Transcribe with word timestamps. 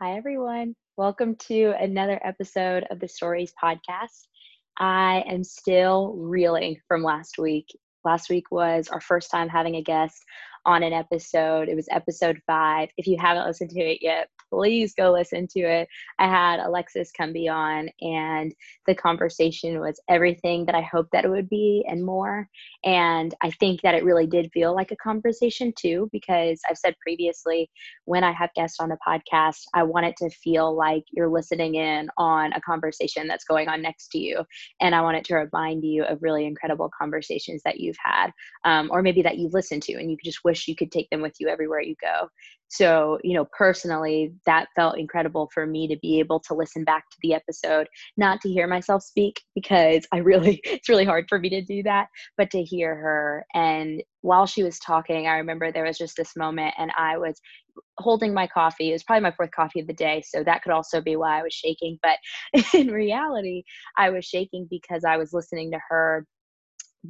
Hi, 0.00 0.16
everyone. 0.16 0.76
Welcome 0.96 1.34
to 1.48 1.74
another 1.80 2.20
episode 2.22 2.84
of 2.88 3.00
the 3.00 3.08
Stories 3.08 3.52
Podcast. 3.60 4.28
I 4.78 5.24
am 5.28 5.42
still 5.42 6.14
reeling 6.16 6.76
from 6.86 7.02
last 7.02 7.36
week. 7.36 7.66
Last 8.04 8.30
week 8.30 8.44
was 8.52 8.86
our 8.86 9.00
first 9.00 9.28
time 9.28 9.48
having 9.48 9.74
a 9.74 9.82
guest 9.82 10.22
on 10.64 10.84
an 10.84 10.92
episode. 10.92 11.68
It 11.68 11.74
was 11.74 11.88
episode 11.90 12.38
five. 12.46 12.90
If 12.96 13.08
you 13.08 13.16
haven't 13.18 13.44
listened 13.44 13.70
to 13.70 13.80
it 13.80 13.98
yet, 14.00 14.28
please 14.50 14.94
go 14.94 15.12
listen 15.12 15.46
to 15.48 15.60
it. 15.60 15.88
I 16.18 16.28
had 16.28 16.60
Alexis 16.60 17.10
come 17.10 17.32
be 17.32 17.48
on, 17.48 17.88
and 18.00 18.54
the 18.86 18.94
conversation 18.94 19.80
was 19.80 20.00
everything 20.08 20.66
that 20.66 20.74
I 20.74 20.82
hoped 20.82 21.12
that 21.12 21.24
it 21.24 21.30
would 21.30 21.48
be 21.48 21.84
and 21.88 22.04
more. 22.04 22.48
And 22.84 23.34
I 23.42 23.50
think 23.50 23.82
that 23.82 23.94
it 23.94 24.04
really 24.04 24.26
did 24.26 24.50
feel 24.52 24.74
like 24.74 24.90
a 24.90 24.96
conversation 24.96 25.72
too, 25.78 26.08
because 26.12 26.60
I've 26.68 26.78
said 26.78 26.94
previously 27.00 27.70
when 28.04 28.24
I 28.24 28.32
have 28.32 28.54
guests 28.54 28.80
on 28.80 28.88
the 28.88 28.98
podcast, 29.06 29.62
I 29.74 29.82
want 29.82 30.06
it 30.06 30.16
to 30.18 30.30
feel 30.30 30.76
like 30.76 31.04
you're 31.10 31.28
listening 31.28 31.74
in 31.74 32.08
on 32.16 32.52
a 32.52 32.60
conversation 32.60 33.26
that's 33.26 33.44
going 33.44 33.68
on 33.68 33.82
next 33.82 34.08
to 34.12 34.18
you. 34.18 34.44
And 34.80 34.94
I 34.94 35.02
want 35.02 35.16
it 35.16 35.24
to 35.26 35.34
remind 35.36 35.84
you 35.84 36.04
of 36.04 36.22
really 36.22 36.46
incredible 36.46 36.90
conversations 36.98 37.62
that 37.64 37.80
you've 37.80 37.96
had, 38.02 38.30
um, 38.64 38.88
or 38.92 39.02
maybe 39.02 39.22
that 39.22 39.38
you've 39.38 39.54
listened 39.54 39.82
to, 39.84 39.94
and 39.94 40.10
you 40.10 40.16
just 40.24 40.44
wish 40.44 40.68
you 40.68 40.76
could 40.76 40.92
take 40.92 41.08
them 41.10 41.20
with 41.20 41.34
you 41.38 41.48
everywhere 41.48 41.80
you 41.80 41.94
go. 42.00 42.28
So, 42.68 43.18
you 43.24 43.34
know, 43.34 43.46
personally, 43.56 44.32
that 44.46 44.68
felt 44.76 44.98
incredible 44.98 45.50
for 45.52 45.66
me 45.66 45.88
to 45.88 45.96
be 46.00 46.18
able 46.18 46.40
to 46.40 46.54
listen 46.54 46.84
back 46.84 47.08
to 47.10 47.16
the 47.22 47.34
episode, 47.34 47.88
not 48.16 48.40
to 48.42 48.48
hear 48.50 48.66
myself 48.66 49.02
speak 49.02 49.40
because 49.54 50.06
I 50.12 50.18
really, 50.18 50.60
it's 50.64 50.88
really 50.88 51.04
hard 51.04 51.26
for 51.28 51.38
me 51.38 51.48
to 51.50 51.62
do 51.62 51.82
that, 51.84 52.08
but 52.36 52.50
to 52.50 52.62
hear 52.62 52.94
her. 52.94 53.44
And 53.54 54.02
while 54.20 54.46
she 54.46 54.62
was 54.62 54.78
talking, 54.78 55.26
I 55.26 55.36
remember 55.36 55.72
there 55.72 55.84
was 55.84 55.98
just 55.98 56.16
this 56.16 56.36
moment 56.36 56.74
and 56.78 56.90
I 56.98 57.16
was 57.16 57.40
holding 57.98 58.34
my 58.34 58.46
coffee. 58.46 58.90
It 58.90 58.92
was 58.92 59.04
probably 59.04 59.22
my 59.22 59.32
fourth 59.32 59.50
coffee 59.52 59.80
of 59.80 59.86
the 59.86 59.92
day. 59.92 60.22
So 60.26 60.42
that 60.44 60.62
could 60.62 60.72
also 60.72 61.00
be 61.00 61.16
why 61.16 61.38
I 61.38 61.42
was 61.42 61.54
shaking. 61.54 61.98
But 62.02 62.18
in 62.74 62.88
reality, 62.88 63.62
I 63.96 64.10
was 64.10 64.24
shaking 64.24 64.66
because 64.70 65.04
I 65.04 65.16
was 65.16 65.32
listening 65.32 65.70
to 65.72 65.78
her 65.88 66.26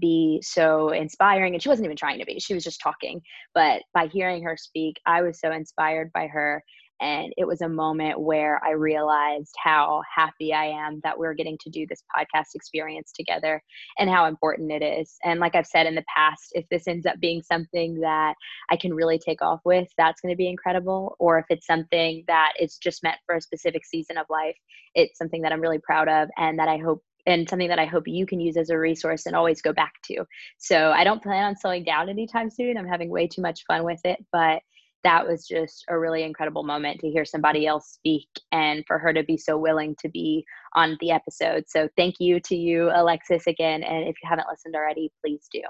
be 0.01 0.41
so 0.45 0.91
inspiring 0.91 1.55
and 1.55 1.63
she 1.63 1.69
wasn't 1.69 1.85
even 1.85 1.97
trying 1.97 2.19
to 2.19 2.25
be 2.25 2.39
she 2.39 2.55
was 2.55 2.65
just 2.65 2.81
talking. 2.81 3.21
But 3.55 3.83
by 3.95 4.07
hearing 4.07 4.43
her 4.45 4.57
speak 4.57 4.97
i 5.07 5.23
was 5.23 5.41
so 5.41 5.51
inspired 5.51 6.13
by 6.13 6.27
her 6.27 6.63
and 7.01 7.33
it 7.37 7.47
was 7.47 7.61
a 7.61 7.69
moment 7.69 8.21
where 8.21 8.61
i 8.65 8.73
realized 8.73 9.55
how 9.63 10.03
happy 10.15 10.53
i 10.53 10.65
am 10.65 11.01
that 11.05 11.19
we're 11.19 11.35
getting 11.35 11.57
to 11.61 11.71
do 11.71 11.87
this 11.89 12.03
podcast 12.17 12.55
experience 12.55 13.13
together 13.13 13.63
and 13.99 14.11
how 14.11 14.27
important 14.27 14.73
it 14.73 14.83
is. 14.83 15.17
And 15.25 15.41
like 15.41 15.55
i've 15.55 15.67
said 15.67 15.87
in 15.87 15.95
the 15.95 16.05
past 16.15 16.51
if 16.53 16.69
this 16.71 16.89
ends 16.89 17.07
up 17.07 17.21
being 17.21 17.43
something 17.43 18.01
that 18.01 18.35
i 18.71 18.77
can 18.77 18.95
really 18.95 19.19
take 19.19 19.43
off 19.43 19.61
with 19.65 19.89
that's 19.97 20.21
going 20.21 20.33
to 20.33 20.37
be 20.37 20.49
incredible. 20.49 21.17
Or 21.19 21.39
if 21.39 21.47
it's 21.51 21.67
something 21.67 22.25
that 22.27 22.53
is 22.59 22.77
just 22.77 23.03
meant 23.03 23.19
for 23.27 23.37
a 23.37 23.41
specific 23.41 23.85
season 23.85 24.19
of 24.19 24.27
life 24.29 24.57
it's 24.95 25.19
something 25.19 25.43
that 25.43 25.53
i'm 25.53 25.61
really 25.61 25.79
proud 25.79 26.09
of 26.09 26.29
and 26.37 26.59
that 26.59 26.69
i 26.69 26.79
hope 26.79 27.03
and 27.29 27.49
something 27.49 27.69
that 27.69 27.79
I 27.79 27.85
hope 27.85 28.09
you 28.09 28.27
can 28.27 28.41
use 28.41 28.57
as 28.57 28.71
a 28.71 28.79
resource 28.79 29.27
and 29.27 29.37
always 29.37 29.63
go 29.63 29.73
back 29.73 29.93
to. 30.07 30.25
So 30.57 30.91
I 30.91 31.05
don't 31.05 31.23
plan 31.23 31.45
on 31.45 31.57
slowing 31.57 31.85
down 31.85 32.09
anytime 32.09 32.51
soon. 32.51 32.77
I'm 32.77 32.89
having 32.89 33.11
way 33.11 33.27
too 33.27 33.43
much 33.43 33.65
fun 33.67 33.85
with 33.85 34.01
it, 34.05 34.25
but 34.33 34.63
that 35.05 35.27
was 35.27 35.47
just 35.47 35.85
a 35.89 35.99
really 35.99 36.25
incredible 36.25 36.65
moment 36.65 37.01
to 37.01 37.11
hear 37.11 37.25
somebody 37.25 37.67
else 37.67 37.89
speak 37.93 38.29
and 38.51 38.85
for 38.87 38.99
her 38.99 39.13
to 39.13 39.23
be 39.23 39.37
so 39.37 39.57
willing 39.57 39.95
to 40.01 40.09
be 40.09 40.45
on 40.75 40.97
the 41.01 41.13
episode. 41.13 41.65
So 41.69 41.89
thank 41.97 42.17
you 42.19 42.41
to 42.41 42.57
you, 42.57 42.91
Alexis, 42.93 43.47
again. 43.47 43.83
And 43.85 44.09
if 44.09 44.17
you 44.23 44.29
haven't 44.29 44.49
listened 44.51 44.75
already, 44.75 45.13
please 45.23 45.47
do 45.53 45.63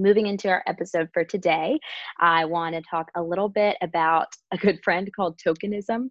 moving 0.00 0.26
into 0.26 0.48
our 0.48 0.62
episode 0.66 1.08
for 1.12 1.24
today, 1.24 1.78
I 2.18 2.44
want 2.46 2.74
to 2.74 2.82
talk 2.90 3.10
a 3.14 3.22
little 3.22 3.48
bit 3.48 3.76
about 3.82 4.28
a 4.52 4.56
good 4.56 4.80
friend 4.82 5.08
called 5.14 5.38
tokenism. 5.38 6.08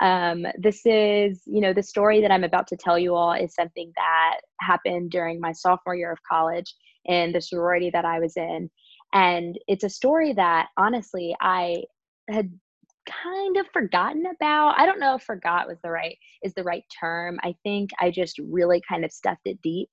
Um, 0.00 0.46
this 0.58 0.86
is, 0.86 1.42
you 1.44 1.60
know, 1.60 1.72
the 1.72 1.82
story 1.82 2.20
that 2.20 2.30
I'm 2.30 2.44
about 2.44 2.66
to 2.68 2.76
tell 2.76 2.98
you 2.98 3.14
all 3.14 3.32
is 3.32 3.54
something 3.54 3.92
that 3.96 4.40
happened 4.60 5.10
during 5.10 5.40
my 5.40 5.52
sophomore 5.52 5.96
year 5.96 6.12
of 6.12 6.18
college 6.28 6.74
in 7.04 7.32
the 7.32 7.40
sorority 7.40 7.90
that 7.90 8.04
I 8.04 8.20
was 8.20 8.36
in. 8.36 8.70
And 9.12 9.58
it's 9.66 9.84
a 9.84 9.90
story 9.90 10.32
that 10.34 10.68
honestly 10.76 11.36
I 11.40 11.84
had 12.30 12.50
kind 13.06 13.56
of 13.56 13.66
forgotten 13.72 14.24
about. 14.26 14.78
I 14.78 14.86
don't 14.86 15.00
know 15.00 15.16
if 15.16 15.22
forgot 15.22 15.66
was 15.66 15.78
the 15.82 15.90
right 15.90 16.16
is 16.42 16.54
the 16.54 16.62
right 16.62 16.84
term. 17.00 17.38
I 17.42 17.54
think 17.62 17.90
I 18.00 18.10
just 18.10 18.38
really 18.38 18.80
kind 18.88 19.04
of 19.04 19.12
stuffed 19.12 19.46
it 19.46 19.60
deep 19.62 19.88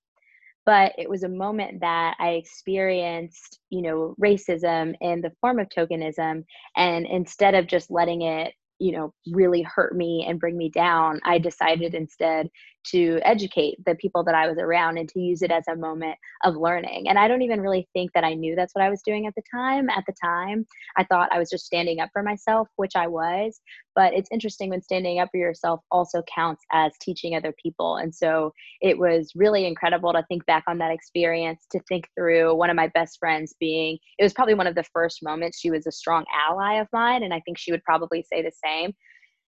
but 0.69 0.94
it 1.00 1.09
was 1.09 1.24
a 1.24 1.30
moment 1.30 1.81
that 1.81 2.16
I 2.19 2.34
experienced, 2.34 3.59
you 3.72 3.81
know, 3.81 4.13
racism 4.22 4.94
in 5.02 5.19
the 5.19 5.31
form 5.41 5.57
of 5.57 5.68
tokenism. 5.69 6.44
And 6.78 7.07
instead 7.07 7.56
of 7.56 7.66
just 7.66 7.90
letting 7.90 8.22
it 8.22 8.53
you 8.81 8.94
know 8.94 9.13
really 9.31 9.62
hurt 9.63 9.94
me 9.94 10.25
and 10.25 10.40
bring 10.40 10.58
me 10.58 10.69
down 10.69 11.19
i 11.25 11.38
decided 11.38 11.94
instead 11.94 12.47
to 12.92 13.20
educate 13.24 13.84
the 13.86 13.96
people 13.96 14.24
that 14.24 14.36
i 14.36 14.48
was 14.48 14.58
around 14.58 14.98
and 14.98 15.10
to 15.10 15.20
use 15.20 15.42
it 15.42 15.52
as 15.52 15.64
a 15.68 15.76
moment 15.76 16.16
of 16.44 16.56
learning. 16.56 17.08
And 17.08 17.18
i 17.20 17.28
don't 17.28 17.42
even 17.42 17.62
really 17.62 17.88
think 17.94 18.12
that 18.14 18.24
i 18.24 18.34
knew 18.34 18.56
that's 18.56 18.74
what 18.74 18.84
i 18.84 18.90
was 18.90 19.02
doing 19.02 19.28
at 19.28 19.36
the 19.36 19.44
time. 19.54 19.90
At 19.90 20.04
the 20.08 20.14
time 20.22 20.66
i 20.98 21.04
thought 21.04 21.32
i 21.32 21.40
was 21.40 21.50
just 21.50 21.66
standing 21.66 22.00
up 22.00 22.10
for 22.14 22.24
myself 22.24 22.68
which 22.76 22.96
i 22.96 23.08
was. 23.08 23.60
But 23.96 24.14
it's 24.14 24.30
interesting 24.32 24.70
when 24.70 24.82
standing 24.82 25.20
up 25.20 25.30
for 25.32 25.38
yourself 25.38 25.82
also 25.92 26.24
counts 26.34 26.64
as 26.72 26.94
teaching 27.02 27.36
other 27.36 27.54
people. 27.62 27.98
And 27.98 28.16
so 28.16 28.54
it 28.82 28.98
was 28.98 29.34
really 29.36 29.66
incredible 29.66 30.14
to 30.14 30.24
think 30.30 30.46
back 30.46 30.64
on 30.68 30.78
that 30.78 30.92
experience 30.92 31.66
to 31.72 31.80
think 31.90 32.08
through 32.16 32.56
one 32.56 32.70
of 32.70 32.76
my 32.76 32.88
best 32.88 33.18
friends 33.20 33.54
being 33.60 33.98
it 34.18 34.24
was 34.24 34.34
probably 34.34 34.54
one 34.54 34.68
of 34.68 34.76
the 34.76 34.84
first 34.84 35.24
moments 35.24 35.60
she 35.60 35.72
was 35.72 35.86
a 35.88 35.92
strong 35.92 36.26
ally 36.50 36.76
of 36.80 36.88
mine 36.94 37.24
and 37.24 37.34
i 37.34 37.40
think 37.42 37.58
she 37.58 37.72
would 37.72 37.84
probably 37.84 38.24
say 38.32 38.42
the 38.42 38.52
same 38.64 38.94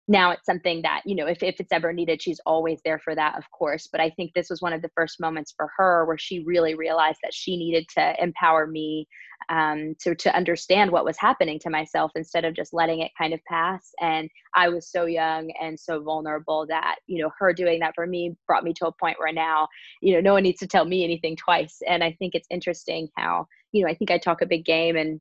now 0.08 0.30
it's 0.30 0.46
something 0.46 0.82
that 0.82 1.02
you 1.04 1.14
know 1.14 1.26
if, 1.26 1.42
if 1.42 1.58
it's 1.60 1.72
ever 1.72 1.92
needed 1.92 2.22
she's 2.22 2.40
always 2.46 2.80
there 2.84 2.98
for 2.98 3.14
that 3.14 3.36
of 3.36 3.50
course 3.50 3.88
but 3.90 4.00
i 4.00 4.10
think 4.10 4.32
this 4.34 4.50
was 4.50 4.62
one 4.62 4.72
of 4.72 4.82
the 4.82 4.90
first 4.94 5.20
moments 5.20 5.52
for 5.56 5.70
her 5.76 6.04
where 6.06 6.18
she 6.18 6.44
really 6.44 6.74
realized 6.74 7.18
that 7.22 7.34
she 7.34 7.56
needed 7.56 7.86
to 7.88 8.14
empower 8.22 8.66
me 8.66 9.06
um, 9.50 9.94
to, 10.00 10.14
to 10.14 10.34
understand 10.34 10.90
what 10.90 11.04
was 11.04 11.18
happening 11.18 11.58
to 11.60 11.70
myself 11.70 12.10
instead 12.16 12.44
of 12.44 12.54
just 12.54 12.72
letting 12.72 13.00
it 13.00 13.12
kind 13.18 13.34
of 13.34 13.40
pass 13.44 13.90
and 14.00 14.30
i 14.54 14.68
was 14.68 14.90
so 14.90 15.04
young 15.04 15.52
and 15.60 15.78
so 15.78 16.02
vulnerable 16.02 16.66
that 16.68 16.96
you 17.06 17.22
know 17.22 17.30
her 17.38 17.52
doing 17.52 17.80
that 17.80 17.94
for 17.94 18.06
me 18.06 18.34
brought 18.46 18.64
me 18.64 18.72
to 18.72 18.86
a 18.86 18.92
point 18.92 19.18
where 19.18 19.32
now 19.32 19.68
you 20.00 20.14
know 20.14 20.20
no 20.20 20.32
one 20.32 20.42
needs 20.42 20.60
to 20.60 20.66
tell 20.66 20.84
me 20.84 21.04
anything 21.04 21.36
twice 21.36 21.78
and 21.86 22.02
i 22.02 22.12
think 22.18 22.34
it's 22.34 22.48
interesting 22.50 23.08
how 23.16 23.46
you 23.72 23.84
know 23.84 23.90
i 23.90 23.94
think 23.94 24.10
i 24.10 24.18
talk 24.18 24.40
a 24.40 24.46
big 24.46 24.64
game 24.64 24.96
and 24.96 25.20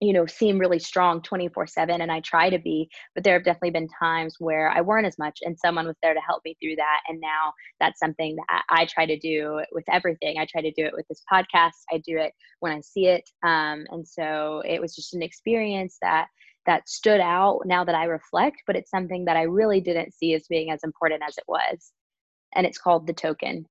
you 0.00 0.12
know 0.12 0.26
seem 0.26 0.58
really 0.58 0.78
strong 0.78 1.20
24 1.22 1.66
7 1.66 2.00
and 2.00 2.12
i 2.12 2.20
try 2.20 2.48
to 2.48 2.58
be 2.58 2.88
but 3.14 3.24
there 3.24 3.34
have 3.34 3.44
definitely 3.44 3.70
been 3.70 3.88
times 4.00 4.36
where 4.38 4.70
i 4.70 4.80
weren't 4.80 5.06
as 5.06 5.18
much 5.18 5.38
and 5.42 5.58
someone 5.58 5.86
was 5.86 5.96
there 6.02 6.14
to 6.14 6.20
help 6.20 6.42
me 6.44 6.56
through 6.60 6.76
that 6.76 7.00
and 7.08 7.20
now 7.20 7.52
that's 7.80 7.98
something 7.98 8.36
that 8.36 8.62
i 8.68 8.84
try 8.86 9.06
to 9.06 9.18
do 9.18 9.60
with 9.72 9.84
everything. 9.90 10.38
I 10.38 10.46
try 10.46 10.62
to 10.62 10.72
do 10.72 10.84
it 10.84 10.92
with 10.94 11.06
this 11.08 11.22
podcast. 11.32 11.72
I 11.92 11.98
do 11.98 12.18
it 12.18 12.32
when 12.60 12.72
i 12.72 12.80
see 12.80 13.06
it 13.06 13.28
um, 13.44 13.84
and 13.90 14.06
so 14.06 14.62
it 14.66 14.80
was 14.80 14.94
just 14.94 15.14
an 15.14 15.22
experience 15.22 15.98
that 16.02 16.28
that 16.66 16.88
stood 16.88 17.20
out 17.20 17.60
now 17.64 17.84
that 17.84 17.94
i 17.94 18.04
reflect 18.04 18.58
but 18.66 18.76
it's 18.76 18.90
something 18.90 19.24
that 19.24 19.36
i 19.36 19.42
really 19.42 19.80
didn't 19.80 20.12
see 20.14 20.34
as 20.34 20.46
being 20.48 20.70
as 20.70 20.84
important 20.84 21.22
as 21.26 21.38
it 21.38 21.44
was 21.48 21.92
and 22.54 22.66
it's 22.66 22.78
called 22.78 23.06
the 23.06 23.12
token. 23.12 23.66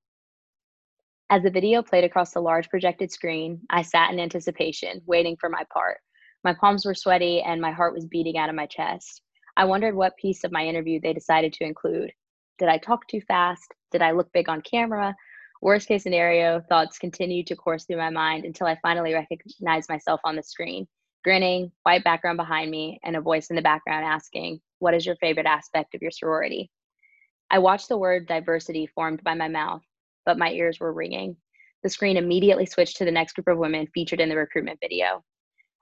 As 1.29 1.43
the 1.43 1.51
video 1.51 1.81
played 1.81 2.05
across 2.05 2.31
the 2.31 2.39
large 2.39 2.69
projected 2.69 3.11
screen, 3.11 3.61
I 3.69 3.81
sat 3.81 4.11
in 4.11 4.19
anticipation, 4.19 5.01
waiting 5.05 5.35
for 5.39 5.49
my 5.49 5.63
part. 5.73 5.97
My 6.43 6.53
palms 6.53 6.85
were 6.85 6.95
sweaty 6.95 7.41
and 7.41 7.59
my 7.59 7.71
heart 7.71 7.93
was 7.93 8.05
beating 8.05 8.37
out 8.37 8.49
of 8.49 8.55
my 8.55 8.67
chest. 8.67 9.21
I 9.57 9.65
wondered 9.65 9.95
what 9.95 10.17
piece 10.17 10.43
of 10.43 10.51
my 10.51 10.65
interview 10.65 10.99
they 11.01 11.13
decided 11.13 11.53
to 11.53 11.63
include. 11.63 12.11
Did 12.59 12.69
I 12.69 12.77
talk 12.77 13.07
too 13.07 13.21
fast? 13.21 13.73
Did 13.91 14.01
I 14.01 14.11
look 14.11 14.31
big 14.33 14.49
on 14.49 14.61
camera? 14.61 15.15
Worst 15.61 15.87
case 15.87 16.03
scenario, 16.03 16.61
thoughts 16.69 16.99
continued 16.99 17.47
to 17.47 17.55
course 17.55 17.85
through 17.85 17.97
my 17.97 18.11
mind 18.11 18.45
until 18.45 18.67
I 18.67 18.77
finally 18.81 19.13
recognized 19.13 19.89
myself 19.89 20.19
on 20.23 20.35
the 20.35 20.43
screen, 20.43 20.87
grinning, 21.23 21.71
white 21.83 22.03
background 22.03 22.37
behind 22.37 22.69
me, 22.69 22.99
and 23.03 23.15
a 23.15 23.21
voice 23.21 23.49
in 23.49 23.55
the 23.55 23.61
background 23.61 24.05
asking, 24.05 24.59
What 24.77 24.93
is 24.93 25.05
your 25.05 25.15
favorite 25.15 25.47
aspect 25.47 25.95
of 25.95 26.01
your 26.01 26.11
sorority? 26.11 26.69
I 27.49 27.59
watched 27.59 27.89
the 27.89 27.97
word 27.97 28.27
diversity 28.27 28.85
formed 28.85 29.23
by 29.23 29.33
my 29.33 29.47
mouth, 29.47 29.81
but 30.25 30.37
my 30.37 30.51
ears 30.51 30.79
were 30.79 30.93
ringing. 30.93 31.35
The 31.81 31.89
screen 31.89 32.17
immediately 32.17 32.67
switched 32.67 32.97
to 32.97 33.05
the 33.05 33.11
next 33.11 33.33
group 33.33 33.47
of 33.47 33.57
women 33.57 33.87
featured 33.93 34.19
in 34.19 34.29
the 34.29 34.35
recruitment 34.35 34.79
video. 34.79 35.23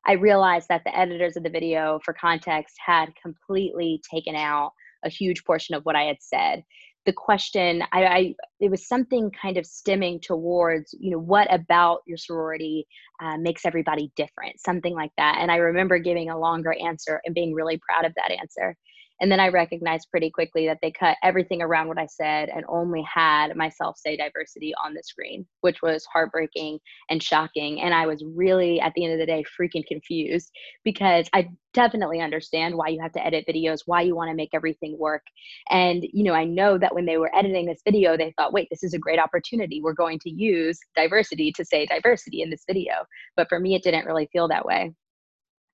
I 0.05 0.13
realized 0.13 0.67
that 0.69 0.83
the 0.85 0.97
editors 0.97 1.35
of 1.35 1.43
the 1.43 1.49
video, 1.49 1.99
for 2.03 2.13
context, 2.13 2.75
had 2.85 3.09
completely 3.21 4.01
taken 4.09 4.35
out 4.35 4.71
a 5.03 5.09
huge 5.09 5.43
portion 5.43 5.75
of 5.75 5.83
what 5.83 5.95
I 5.95 6.03
had 6.03 6.17
said. 6.19 6.63
The 7.05 7.13
question, 7.13 7.83
I, 7.91 8.05
I 8.05 8.35
it 8.59 8.71
was 8.71 8.87
something 8.87 9.31
kind 9.39 9.57
of 9.57 9.65
stemming 9.65 10.21
towards, 10.21 10.95
you 10.99 11.11
know, 11.11 11.19
what 11.19 11.51
about 11.53 11.99
your 12.07 12.17
sorority 12.17 12.87
uh, 13.21 13.37
makes 13.37 13.65
everybody 13.65 14.11
different, 14.15 14.59
something 14.59 14.95
like 14.95 15.11
that. 15.17 15.37
And 15.39 15.51
I 15.51 15.57
remember 15.57 15.99
giving 15.99 16.29
a 16.29 16.39
longer 16.39 16.75
answer 16.83 17.21
and 17.25 17.35
being 17.35 17.53
really 17.53 17.79
proud 17.87 18.05
of 18.05 18.13
that 18.15 18.31
answer. 18.31 18.75
And 19.21 19.31
then 19.31 19.39
I 19.39 19.47
recognized 19.47 20.09
pretty 20.11 20.29
quickly 20.29 20.67
that 20.67 20.79
they 20.81 20.91
cut 20.91 21.17
everything 21.23 21.61
around 21.61 21.87
what 21.87 21.97
I 21.97 22.05
said 22.07 22.49
and 22.49 22.65
only 22.67 23.01
had 23.03 23.55
myself 23.55 23.97
say 23.97 24.17
diversity 24.17 24.73
on 24.83 24.93
the 24.93 25.03
screen, 25.03 25.45
which 25.61 25.81
was 25.81 26.05
heartbreaking 26.11 26.79
and 27.09 27.23
shocking. 27.23 27.81
And 27.81 27.93
I 27.93 28.07
was 28.07 28.23
really, 28.35 28.81
at 28.81 28.93
the 28.95 29.05
end 29.05 29.13
of 29.13 29.19
the 29.19 29.25
day, 29.25 29.45
freaking 29.59 29.85
confused 29.87 30.51
because 30.83 31.29
I 31.33 31.47
definitely 31.73 32.19
understand 32.21 32.75
why 32.75 32.89
you 32.89 33.01
have 33.01 33.13
to 33.13 33.25
edit 33.25 33.45
videos, 33.47 33.79
why 33.85 34.01
you 34.01 34.15
want 34.15 34.29
to 34.31 34.35
make 34.35 34.49
everything 34.53 34.97
work. 34.97 35.23
And, 35.69 36.05
you 36.11 36.23
know, 36.23 36.33
I 36.33 36.45
know 36.45 36.77
that 36.77 36.93
when 36.95 37.05
they 37.05 37.17
were 37.17 37.35
editing 37.35 37.65
this 37.65 37.81
video, 37.85 38.17
they 38.17 38.33
thought, 38.37 38.53
wait, 38.53 38.67
this 38.69 38.83
is 38.83 38.93
a 38.93 38.99
great 38.99 39.19
opportunity. 39.19 39.81
We're 39.81 39.93
going 39.93 40.19
to 40.19 40.29
use 40.29 40.79
diversity 40.95 41.51
to 41.53 41.65
say 41.65 41.85
diversity 41.85 42.41
in 42.41 42.49
this 42.49 42.63
video. 42.67 42.93
But 43.35 43.49
for 43.49 43.59
me, 43.59 43.75
it 43.75 43.83
didn't 43.83 44.05
really 44.05 44.29
feel 44.31 44.47
that 44.49 44.65
way. 44.65 44.93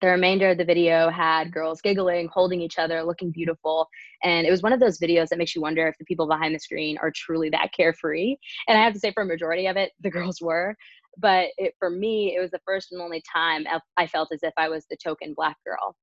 The 0.01 0.07
remainder 0.07 0.49
of 0.49 0.57
the 0.57 0.65
video 0.65 1.09
had 1.09 1.51
girls 1.51 1.79
giggling, 1.79 2.27
holding 2.33 2.59
each 2.59 2.79
other, 2.79 3.03
looking 3.03 3.29
beautiful. 3.29 3.87
And 4.23 4.47
it 4.47 4.51
was 4.51 4.63
one 4.63 4.73
of 4.73 4.79
those 4.79 4.99
videos 4.99 5.29
that 5.29 5.37
makes 5.37 5.55
you 5.55 5.61
wonder 5.61 5.87
if 5.87 5.95
the 5.99 6.05
people 6.05 6.27
behind 6.27 6.55
the 6.55 6.59
screen 6.59 6.97
are 6.97 7.11
truly 7.11 7.51
that 7.51 7.71
carefree. 7.71 8.35
And 8.67 8.77
I 8.77 8.83
have 8.83 8.93
to 8.93 8.99
say, 8.99 9.11
for 9.13 9.21
a 9.21 9.27
majority 9.27 9.67
of 9.67 9.77
it, 9.77 9.91
the 10.01 10.09
girls 10.09 10.41
were. 10.41 10.75
But 11.17 11.49
it, 11.57 11.75
for 11.77 11.91
me, 11.91 12.35
it 12.35 12.39
was 12.39 12.49
the 12.49 12.61
first 12.65 12.91
and 12.91 13.01
only 13.01 13.21
time 13.31 13.65
I 13.95 14.07
felt 14.07 14.29
as 14.33 14.41
if 14.41 14.53
I 14.57 14.69
was 14.69 14.87
the 14.89 14.97
token 14.97 15.33
black 15.35 15.57
girl. 15.65 15.95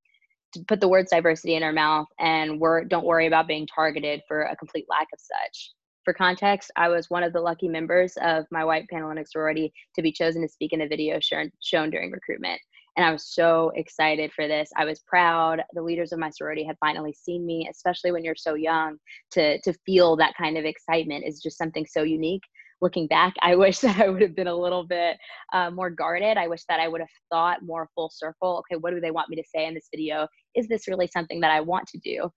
To 0.55 0.65
put 0.69 0.81
the 0.81 0.89
words 0.89 1.11
diversity 1.11 1.57
in 1.57 1.63
her 1.63 1.73
mouth 1.73 2.07
and 2.21 2.61
wor- 2.61 2.85
don't 2.85 3.05
worry 3.05 3.27
about 3.27 3.49
being 3.49 3.67
targeted 3.67 4.23
for 4.29 4.43
a 4.43 4.57
complete 4.57 4.87
lack 4.89 5.09
of 5.13 5.19
such. 5.19 5.73
For 6.05 6.15
context, 6.15 6.71
I 6.77 6.89
was 6.89 7.11
one 7.11 7.23
of 7.23 7.33
the 7.33 7.41
lucky 7.41 7.69
members 7.69 8.17
of 8.23 8.47
my 8.51 8.65
white 8.65 8.87
Panhellenic 8.89 9.29
sorority 9.29 9.73
to 9.95 10.03
be 10.03 10.13
chosen 10.13 10.41
to 10.43 10.49
speak 10.49 10.73
in 10.73 10.79
the 10.79 10.87
video 10.87 11.19
shown, 11.21 11.51
shown 11.61 11.91
during 11.91 12.13
recruitment. 12.13 12.61
And 12.99 13.07
I 13.07 13.13
was 13.13 13.33
so 13.33 13.71
excited 13.77 14.33
for 14.33 14.49
this. 14.49 14.71
I 14.77 14.85
was 14.85 14.99
proud. 14.99 15.63
The 15.73 15.83
leaders 15.83 16.11
of 16.11 16.19
my 16.19 16.31
sorority 16.31 16.65
had 16.65 16.77
finally 16.81 17.13
seen 17.13 17.47
me, 17.47 17.69
especially 17.71 18.11
when 18.11 18.25
you're 18.25 18.35
so 18.35 18.55
young, 18.55 18.97
to, 19.31 19.61
to 19.61 19.73
feel 19.87 20.17
that 20.17 20.35
kind 20.37 20.59
of 20.59 20.65
excitement 20.65 21.25
is 21.25 21.41
just 21.41 21.57
something 21.57 21.87
so 21.87 22.03
unique. 22.03 22.43
Looking 22.81 23.07
back, 23.07 23.35
I 23.41 23.55
wish 23.65 23.79
that 23.79 24.01
I 24.01 24.09
would 24.09 24.21
have 24.21 24.35
been 24.35 24.49
a 24.49 24.55
little 24.55 24.85
bit 24.85 25.17
uh, 25.53 25.71
more 25.71 25.91
guarded. 25.91 26.37
I 26.37 26.49
wish 26.49 26.65
that 26.69 26.81
I 26.81 26.89
would 26.89 27.01
have 27.01 27.09
thought 27.31 27.63
more 27.63 27.89
full 27.95 28.11
circle. 28.13 28.65
Okay, 28.65 28.81
what 28.81 28.93
do 28.93 29.01
they 29.01 29.13
want 29.13 29.29
me 29.29 29.37
to 29.37 29.45
say 29.47 29.67
in 29.67 29.75
this 29.75 29.87
video? 29.95 30.27
Is 30.57 30.67
this 30.67 30.89
really 30.89 31.07
something 31.07 31.39
that 31.39 31.53
I 31.53 31.61
want 31.61 31.87
to 31.91 31.99
do? 31.99 32.29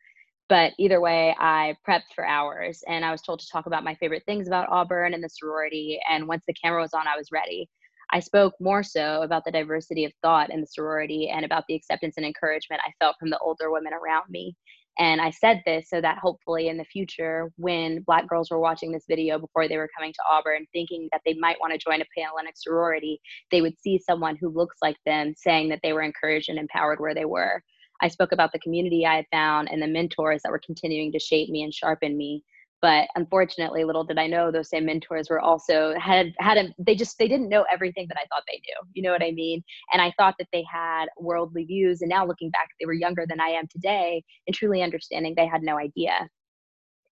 But 0.48 0.74
either 0.78 1.02
way, 1.02 1.36
I 1.40 1.76
prepped 1.90 2.14
for 2.14 2.24
hours 2.24 2.84
and 2.88 3.04
I 3.04 3.10
was 3.10 3.24
told 3.24 3.40
to 3.40 3.48
talk 3.52 3.66
about 3.66 3.84
my 3.84 3.96
favorite 3.96 4.24
things 4.28 4.46
about 4.46 4.70
Auburn 4.70 5.16
and 5.16 5.24
the 5.24 5.30
sorority. 5.30 6.00
And 6.08 6.28
once 6.28 6.44
the 6.48 6.54
camera 6.54 6.82
was 6.84 6.94
on, 6.94 7.08
I 7.08 7.18
was 7.18 7.30
ready. 7.32 7.68
I 8.14 8.20
spoke 8.20 8.54
more 8.60 8.84
so 8.84 9.22
about 9.22 9.46
the 9.46 9.52
diversity 9.52 10.06
of 10.06 10.14
thought 10.22 10.50
in 10.50 10.62
the 10.62 10.68
sorority 10.68 11.30
and 11.30 11.46
about 11.46 11.64
the 11.68 11.76
acceptance 11.76 12.16
and 12.18 12.26
encouragement 12.26 12.82
I 12.86 12.92
felt 13.00 13.16
from 13.20 13.30
the 13.30 13.40
older 13.40 13.72
women 13.72 13.94
around 13.94 14.30
me. 14.30 14.56
And 15.00 15.22
I 15.22 15.30
said 15.30 15.62
this 15.66 15.90
so 15.90 16.02
that 16.02 16.18
hopefully 16.18 16.68
in 16.68 16.78
the 16.78 16.84
future, 16.84 17.52
when 17.56 18.02
Black 18.02 18.28
girls 18.28 18.52
were 18.52 18.60
watching 18.60 18.92
this 18.92 19.06
video 19.08 19.40
before 19.40 19.68
they 19.68 19.78
were 19.78 19.90
coming 19.98 20.12
to 20.12 20.24
Auburn, 20.30 20.68
thinking 20.74 21.08
that 21.14 21.22
they 21.26 21.34
might 21.36 21.60
want 21.62 21.72
to 21.72 21.80
join 21.80 22.02
a 22.02 22.06
Panhellenic 22.16 22.56
sorority, 22.58 23.22
they 23.52 23.62
would 23.62 23.80
see 23.80 23.98
someone 23.98 24.36
who 24.36 24.50
looks 24.50 24.76
like 24.82 24.98
them 25.06 25.34
saying 25.38 25.70
that 25.70 25.80
they 25.82 25.94
were 25.94 26.02
encouraged 26.02 26.50
and 26.50 26.60
empowered 26.60 27.00
where 27.00 27.16
they 27.16 27.26
were. 27.26 27.64
I 28.02 28.10
spoke 28.10 28.34
about 28.34 28.52
the 28.52 28.60
community 28.60 29.06
I 29.06 29.16
had 29.16 29.26
found 29.32 29.70
and 29.72 29.82
the 29.82 29.88
mentors 29.88 30.42
that 30.44 30.52
were 30.52 30.62
continuing 30.66 31.12
to 31.14 31.20
shape 31.20 31.50
me 31.50 31.64
and 31.64 31.74
sharpen 31.74 32.18
me 32.18 32.44
but 32.82 33.08
unfortunately 33.16 33.84
little 33.84 34.04
did 34.04 34.18
i 34.18 34.28
know 34.28 34.52
those 34.52 34.70
same 34.70 34.86
mentors 34.86 35.30
were 35.30 35.40
also 35.40 35.94
had 36.00 36.34
had 36.40 36.58
a, 36.58 36.74
they 36.80 36.96
just 36.96 37.18
they 37.18 37.28
didn't 37.28 37.50
know 37.50 37.66
everything 37.72 38.08
that 38.08 38.18
i 38.18 38.26
thought 38.28 38.44
they 38.48 38.60
knew 38.60 38.90
you 38.94 39.04
know 39.04 39.12
what 39.12 39.24
i 39.24 39.32
mean? 39.32 39.64
And 39.94 40.02
i 40.02 40.12
thought 40.18 40.36
that 40.40 40.48
they 40.52 40.64
had 40.72 41.06
worldly 41.18 41.66
views 41.66 42.02
and 42.02 42.10
now 42.10 42.26
looking 42.26 42.50
back 42.50 42.70
they 42.80 42.86
were 42.86 42.94
younger 42.94 43.26
than 43.28 43.40
i 43.40 43.48
am 43.48 43.68
today 43.68 44.24
and 44.48 44.56
truly 44.56 44.82
understanding 44.82 45.34
they 45.36 45.48
had 45.48 45.62
no 45.62 45.78
idea. 45.78 46.28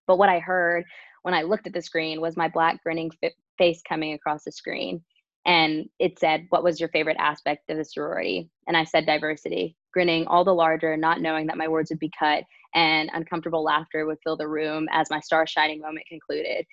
But 0.07 0.19
what 0.19 0.29
i 0.29 0.39
heard 0.39 0.85
when 1.23 1.35
i 1.35 1.43
looked 1.43 1.67
at 1.67 1.73
the 1.73 1.83
screen 1.83 2.21
was 2.21 2.37
my 2.37 2.49
black 2.49 2.83
grinning 2.83 3.11
face 3.59 3.83
coming 3.89 4.13
across 4.15 4.45
the 4.45 4.53
screen 4.53 5.03
and 5.47 5.87
it 5.99 6.19
said 6.19 6.47
what 6.51 6.65
was 6.65 6.81
your 6.81 6.89
favorite 6.91 7.17
aspect 7.19 7.69
of 7.71 7.77
the 7.77 7.85
sorority? 7.85 8.51
And 8.67 8.77
i 8.77 8.85
said 8.85 9.07
diversity 9.07 9.77
grinning 9.93 10.27
all 10.27 10.45
the 10.45 10.55
larger 10.55 10.97
not 10.97 11.21
knowing 11.21 11.47
that 11.47 11.57
my 11.57 11.69
words 11.69 11.91
would 11.91 11.99
be 11.99 12.11
cut 12.19 12.45
and 12.75 13.11
uncomfortable 13.13 13.63
laughter 13.63 14.07
would 14.07 14.19
fill 14.25 14.37
the 14.37 14.49
room 14.49 14.89
as 14.93 15.11
my 15.11 15.21
star 15.21 15.47
shining 15.47 15.81
moment 15.81 16.07
concluded. 16.09 16.65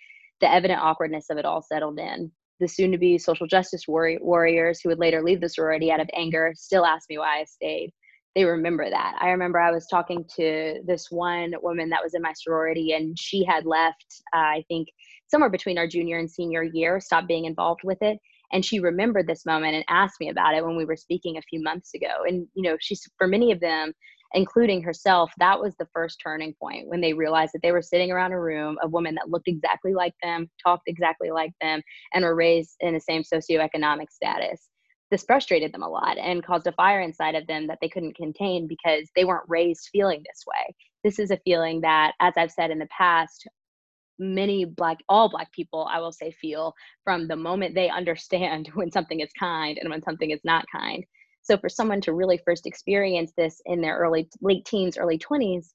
The 0.42 0.52
evident 0.52 0.82
awkwardness 0.82 1.30
of 1.30 1.38
it 1.38 1.46
all 1.46 1.62
settled 1.62 2.00
in. 2.00 2.32
The 2.60 2.68
soon 2.68 2.92
to 2.92 2.98
be 2.98 3.18
social 3.18 3.48
justice 3.48 3.86
warriors 3.88 4.82
who 4.82 4.90
would 4.90 5.00
later 5.00 5.22
leave 5.22 5.42
the 5.42 5.50
sorority 5.50 5.92
out 5.92 6.00
of 6.00 6.10
anger 6.14 6.54
still 6.56 6.86
ask 6.86 7.10
me 7.10 7.18
why 7.18 7.40
I 7.40 7.44
stayed. 7.46 7.92
They 8.36 8.46
remember 8.46 8.90
that. 8.90 9.16
I 9.20 9.30
remember 9.30 9.60
I 9.60 9.72
was 9.72 9.88
talking 9.88 10.24
to 10.36 10.82
this 10.86 11.08
one 11.10 11.54
woman 11.62 11.90
that 11.90 12.04
was 12.04 12.14
in 12.14 12.22
my 12.22 12.34
sorority, 12.34 12.94
and 12.94 13.18
she 13.18 13.44
had 13.44 13.66
left, 13.66 14.22
uh, 14.36 14.38
I 14.38 14.64
think, 14.68 14.90
somewhere 15.28 15.50
between 15.50 15.78
our 15.78 15.88
junior 15.88 16.20
and 16.20 16.30
senior 16.30 16.64
year, 16.64 17.00
stopped 17.00 17.28
being 17.28 17.46
involved 17.46 17.82
with 17.84 17.98
it 18.02 18.20
and 18.52 18.66
she 18.66 18.80
remembered 18.80 19.28
this 19.28 19.46
moment 19.46 19.76
and 19.76 19.86
asked 19.90 20.20
me 20.20 20.30
about 20.30 20.56
it 20.56 20.66
when 20.66 20.76
we 20.76 20.86
were 20.86 20.96
speaking 20.96 21.38
a 21.38 21.42
few 21.44 21.62
months 21.62 21.94
ago 21.94 22.24
and 22.28 22.48
you 22.54 22.64
know 22.64 22.78
she's 22.80 23.08
for 23.18 23.28
many 23.28 23.52
of 23.52 23.60
them 23.60 23.94
including 24.34 24.82
herself, 24.82 25.32
that 25.40 25.60
was 25.60 25.76
the 25.76 25.88
first 25.94 26.20
turning 26.24 26.54
point 26.54 26.88
when 26.88 27.02
they 27.02 27.14
realized 27.14 27.52
that 27.54 27.62
they 27.62 27.72
were 27.72 27.82
sitting 27.82 28.12
around 28.12 28.32
a 28.32 28.40
room 28.40 28.78
of 28.84 28.92
women 28.92 29.16
that 29.16 29.30
looked 29.30 29.48
exactly 29.48 29.94
like 29.94 30.14
them, 30.22 30.50
talked 30.64 30.88
exactly 30.88 31.32
like 31.32 31.52
them, 31.62 31.82
and 32.14 32.24
were 32.24 32.36
raised 32.36 32.76
in 32.82 32.94
the 32.94 33.00
same 33.00 33.24
socioeconomic 33.24 34.10
status. 34.12 34.70
This 35.10 35.24
frustrated 35.24 35.74
them 35.74 35.82
a 35.82 35.90
lot 35.90 36.20
and 36.20 36.46
caused 36.46 36.68
a 36.68 36.72
fire 36.74 37.02
inside 37.02 37.34
of 37.34 37.48
them 37.48 37.66
that 37.68 37.80
they 37.82 37.90
couldn't 37.90 38.16
contain 38.16 38.68
because 38.68 39.10
they 39.16 39.26
weren't 39.26 39.50
raised 39.50 39.90
feeling 39.92 40.20
this 40.20 40.44
way. 40.46 40.76
This 41.04 41.18
is 41.18 41.32
a 41.32 41.40
feeling 41.44 41.82
that, 41.82 42.14
as 42.20 42.34
I've 42.38 42.52
said 42.52 42.70
in 42.70 42.78
the 42.78 42.88
past, 42.96 43.48
many 44.20 44.66
black 44.66 44.98
all 45.08 45.30
black 45.30 45.52
people 45.54 45.88
i 45.92 46.00
will 46.00 46.12
say 46.12 46.32
feel 46.32 46.74
from 47.04 47.28
the 47.28 47.36
moment 47.36 47.74
they 47.74 47.90
understand 47.90 48.70
when 48.74 48.92
something 48.92 49.20
is 49.20 49.30
kind 49.38 49.78
and 49.78 49.90
when 49.90 50.04
something 50.04 50.32
is 50.32 50.42
not 50.44 50.66
kind. 50.72 51.04
So 51.42 51.58
for 51.58 51.70
someone 51.70 52.02
to 52.02 52.14
really 52.14 52.40
first 52.46 52.68
experience 52.68 53.32
this 53.36 53.62
in 53.66 53.82
their 53.82 53.98
early 53.98 54.30
late 54.42 54.66
teens, 54.66 54.98
early 54.98 55.18
20s, 55.18 55.70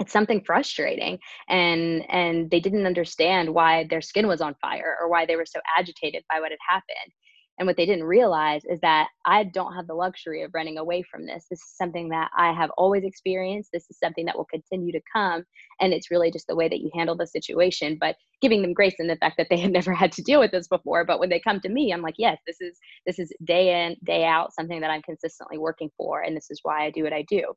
it's 0.00 0.12
something 0.12 0.42
frustrating. 0.44 1.18
And 1.48 2.04
and 2.10 2.50
they 2.50 2.60
didn't 2.60 2.86
understand 2.86 3.52
why 3.52 3.86
their 3.88 4.00
skin 4.00 4.26
was 4.26 4.40
on 4.40 4.56
fire 4.60 4.96
or 5.00 5.08
why 5.08 5.26
they 5.26 5.36
were 5.36 5.46
so 5.46 5.60
agitated 5.78 6.24
by 6.30 6.40
what 6.40 6.50
had 6.50 6.58
happened 6.68 7.12
and 7.58 7.66
what 7.66 7.76
they 7.76 7.86
didn't 7.86 8.04
realize 8.04 8.62
is 8.66 8.80
that 8.80 9.08
I 9.24 9.44
don't 9.44 9.74
have 9.74 9.86
the 9.86 9.94
luxury 9.94 10.42
of 10.42 10.50
running 10.52 10.76
away 10.76 11.02
from 11.02 11.24
this. 11.24 11.46
This 11.50 11.60
is 11.60 11.74
something 11.76 12.10
that 12.10 12.30
I 12.36 12.52
have 12.52 12.70
always 12.76 13.04
experienced. 13.04 13.70
This 13.72 13.88
is 13.88 13.98
something 13.98 14.26
that 14.26 14.36
will 14.36 14.46
continue 14.46 14.92
to 14.92 15.00
come. 15.10 15.44
And 15.80 15.94
it's 15.94 16.10
really 16.10 16.30
just 16.30 16.46
the 16.48 16.56
way 16.56 16.68
that 16.68 16.80
you 16.80 16.90
handle 16.94 17.16
the 17.16 17.26
situation, 17.26 17.96
but 17.98 18.16
giving 18.42 18.60
them 18.60 18.74
grace 18.74 18.96
in 18.98 19.06
the 19.06 19.16
fact 19.16 19.36
that 19.38 19.46
they 19.48 19.56
had 19.56 19.72
never 19.72 19.94
had 19.94 20.12
to 20.12 20.22
deal 20.22 20.40
with 20.40 20.50
this 20.50 20.68
before. 20.68 21.04
But 21.04 21.18
when 21.18 21.30
they 21.30 21.40
come 21.40 21.60
to 21.60 21.68
me, 21.68 21.92
I'm 21.92 22.02
like, 22.02 22.16
yes, 22.18 22.38
this 22.46 22.60
is 22.60 22.78
this 23.06 23.18
is 23.18 23.32
day 23.44 23.86
in, 23.86 23.96
day 24.04 24.24
out, 24.24 24.52
something 24.52 24.80
that 24.80 24.90
I'm 24.90 25.02
consistently 25.02 25.56
working 25.58 25.90
for. 25.96 26.20
And 26.20 26.36
this 26.36 26.50
is 26.50 26.60
why 26.62 26.84
I 26.84 26.90
do 26.90 27.04
what 27.04 27.14
I 27.14 27.24
do. 27.28 27.54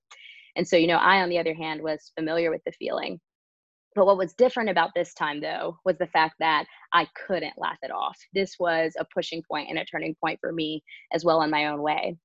And 0.56 0.68
so, 0.68 0.78
you 0.78 0.88
know, 0.88 0.98
I, 0.98 1.22
on 1.22 1.30
the 1.30 1.40
other 1.40 1.54
hand, 1.54 1.82
was 1.82 2.12
familiar 2.18 2.52
with 2.52 2.62
the 2.66 2.72
feeling. 2.72 3.20
But 3.96 4.06
what 4.06 4.18
was 4.18 4.34
different 4.34 4.70
about 4.70 4.92
this 4.96 5.14
time, 5.14 5.42
though, 5.42 5.78
was 5.84 5.98
the 5.98 6.08
fact 6.08 6.36
that 6.40 6.66
I 6.94 7.08
couldn't 7.28 7.58
laugh 7.58 7.80
it 7.82 7.92
off. 7.92 8.18
This 8.34 8.56
was 8.60 8.94
a 9.00 9.06
pushing 9.14 9.42
point 9.50 9.70
and 9.70 9.80
a 9.80 9.86
turning 9.86 10.16
point 10.22 10.40
for 10.40 10.52
me 10.52 10.84
as 11.12 11.26
well 11.26 11.42
in 11.42 11.50
my 11.50 11.68
own 11.68 11.82
way. 11.82 12.18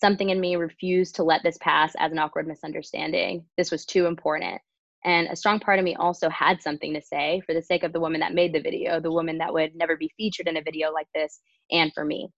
Something 0.00 0.30
in 0.30 0.40
me 0.40 0.56
refused 0.56 1.16
to 1.16 1.22
let 1.22 1.42
this 1.42 1.58
pass 1.58 1.92
as 1.98 2.10
an 2.10 2.18
awkward 2.18 2.48
misunderstanding. 2.48 3.44
This 3.58 3.70
was 3.70 3.84
too 3.84 4.06
important. 4.06 4.60
And 5.04 5.28
a 5.28 5.36
strong 5.36 5.60
part 5.60 5.78
of 5.78 5.84
me 5.84 5.94
also 5.94 6.28
had 6.30 6.62
something 6.62 6.94
to 6.94 7.02
say 7.02 7.42
for 7.46 7.54
the 7.54 7.62
sake 7.62 7.84
of 7.84 7.92
the 7.92 8.00
woman 8.00 8.20
that 8.20 8.34
made 8.34 8.54
the 8.54 8.60
video, 8.60 9.00
the 9.00 9.12
woman 9.12 9.38
that 9.38 9.52
would 9.52 9.74
never 9.74 9.96
be 9.96 10.12
featured 10.16 10.48
in 10.48 10.56
a 10.56 10.62
video 10.62 10.90
like 10.90 11.08
this, 11.14 11.40
and 11.70 11.92
for 11.92 12.04
me. 12.04 12.28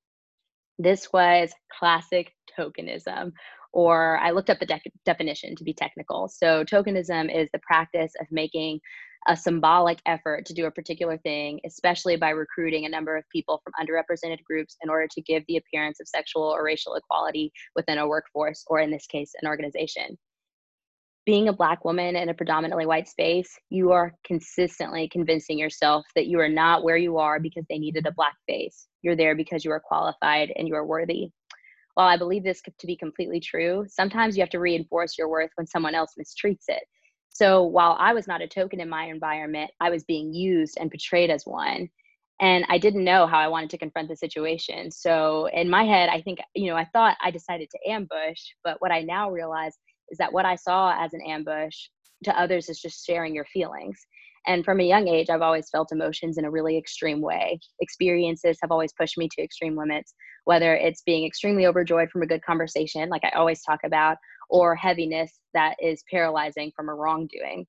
This 0.78 1.12
was 1.12 1.52
classic 1.78 2.32
tokenism, 2.58 3.32
or 3.72 4.18
I 4.18 4.30
looked 4.30 4.50
up 4.50 4.58
the 4.58 4.66
de- 4.66 4.80
definition 5.04 5.56
to 5.56 5.64
be 5.64 5.72
technical. 5.72 6.28
So, 6.28 6.64
tokenism 6.64 7.34
is 7.34 7.48
the 7.52 7.60
practice 7.60 8.12
of 8.20 8.26
making 8.30 8.80
a 9.28 9.36
symbolic 9.36 10.00
effort 10.06 10.46
to 10.46 10.54
do 10.54 10.66
a 10.66 10.70
particular 10.70 11.16
thing, 11.18 11.60
especially 11.64 12.16
by 12.16 12.30
recruiting 12.30 12.84
a 12.84 12.88
number 12.88 13.16
of 13.16 13.28
people 13.30 13.62
from 13.62 13.72
underrepresented 13.80 14.42
groups 14.44 14.76
in 14.82 14.90
order 14.90 15.06
to 15.10 15.22
give 15.22 15.44
the 15.46 15.56
appearance 15.56 16.00
of 16.00 16.08
sexual 16.08 16.42
or 16.42 16.64
racial 16.64 16.94
equality 16.94 17.52
within 17.76 17.98
a 17.98 18.06
workforce, 18.06 18.64
or 18.66 18.80
in 18.80 18.90
this 18.90 19.06
case, 19.06 19.32
an 19.40 19.48
organization. 19.48 20.18
Being 21.24 21.46
a 21.46 21.52
Black 21.52 21.84
woman 21.84 22.16
in 22.16 22.30
a 22.30 22.34
predominantly 22.34 22.84
white 22.84 23.06
space, 23.06 23.56
you 23.70 23.92
are 23.92 24.12
consistently 24.24 25.08
convincing 25.08 25.56
yourself 25.56 26.04
that 26.16 26.26
you 26.26 26.40
are 26.40 26.48
not 26.48 26.82
where 26.82 26.96
you 26.96 27.18
are 27.18 27.38
because 27.38 27.64
they 27.68 27.78
needed 27.78 28.06
a 28.06 28.12
Black 28.12 28.34
face. 28.48 28.88
You're 29.02 29.14
there 29.14 29.36
because 29.36 29.64
you 29.64 29.70
are 29.70 29.78
qualified 29.78 30.52
and 30.56 30.66
you 30.66 30.74
are 30.74 30.84
worthy. 30.84 31.30
While 31.94 32.08
I 32.08 32.16
believe 32.16 32.44
this 32.44 32.62
to 32.62 32.86
be 32.86 32.96
completely 32.96 33.40
true, 33.40 33.86
sometimes 33.88 34.36
you 34.36 34.42
have 34.42 34.50
to 34.50 34.60
reinforce 34.60 35.18
your 35.18 35.28
worth 35.28 35.50
when 35.56 35.66
someone 35.66 35.94
else 35.94 36.14
mistreats 36.18 36.64
it. 36.68 36.84
So 37.30 37.64
while 37.64 37.96
I 37.98 38.14
was 38.14 38.26
not 38.26 38.42
a 38.42 38.48
token 38.48 38.80
in 38.80 38.88
my 38.88 39.06
environment, 39.06 39.70
I 39.80 39.90
was 39.90 40.04
being 40.04 40.34
used 40.34 40.78
and 40.80 40.90
portrayed 40.90 41.30
as 41.30 41.44
one. 41.46 41.88
and 42.40 42.64
I 42.68 42.78
didn't 42.78 43.04
know 43.04 43.26
how 43.26 43.38
I 43.38 43.48
wanted 43.48 43.70
to 43.70 43.78
confront 43.78 44.08
the 44.08 44.16
situation. 44.16 44.90
So 44.90 45.46
in 45.52 45.70
my 45.70 45.84
head, 45.84 46.08
I 46.08 46.20
think, 46.22 46.40
you 46.54 46.66
know, 46.70 46.76
I 46.76 46.86
thought 46.86 47.16
I 47.22 47.30
decided 47.30 47.70
to 47.70 47.90
ambush, 47.90 48.40
but 48.64 48.80
what 48.80 48.90
I 48.90 49.02
now 49.02 49.30
realize 49.30 49.74
is 50.10 50.18
that 50.18 50.32
what 50.32 50.44
I 50.44 50.56
saw 50.56 50.92
as 50.98 51.14
an 51.14 51.22
ambush 51.26 51.76
to 52.24 52.38
others 52.38 52.68
is 52.68 52.80
just 52.80 53.06
sharing 53.06 53.34
your 53.34 53.44
feelings. 53.46 54.06
And 54.46 54.64
from 54.64 54.80
a 54.80 54.84
young 54.84 55.08
age, 55.08 55.30
I've 55.30 55.42
always 55.42 55.70
felt 55.70 55.92
emotions 55.92 56.38
in 56.38 56.44
a 56.44 56.50
really 56.50 56.76
extreme 56.76 57.20
way. 57.20 57.60
Experiences 57.80 58.58
have 58.60 58.72
always 58.72 58.92
pushed 58.92 59.16
me 59.16 59.28
to 59.32 59.42
extreme 59.42 59.76
limits, 59.76 60.14
whether 60.44 60.74
it's 60.74 61.02
being 61.02 61.24
extremely 61.24 61.66
overjoyed 61.66 62.10
from 62.10 62.22
a 62.22 62.26
good 62.26 62.44
conversation, 62.44 63.08
like 63.08 63.22
I 63.24 63.30
always 63.36 63.62
talk 63.62 63.80
about, 63.84 64.16
or 64.50 64.74
heaviness 64.74 65.38
that 65.54 65.76
is 65.80 66.02
paralyzing 66.10 66.72
from 66.74 66.88
a 66.88 66.94
wrongdoing. 66.94 67.66